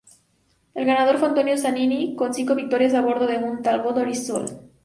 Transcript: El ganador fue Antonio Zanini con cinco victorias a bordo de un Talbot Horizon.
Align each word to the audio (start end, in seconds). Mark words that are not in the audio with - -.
El 0.73 0.85
ganador 0.85 1.19
fue 1.19 1.27
Antonio 1.27 1.55
Zanini 1.59 2.15
con 2.17 2.33
cinco 2.33 2.55
victorias 2.55 2.95
a 2.95 3.01
bordo 3.01 3.27
de 3.27 3.37
un 3.37 3.61
Talbot 3.61 3.97
Horizon. 3.97 4.45